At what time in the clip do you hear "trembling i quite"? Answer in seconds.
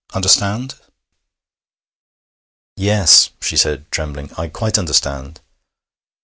3.91-4.79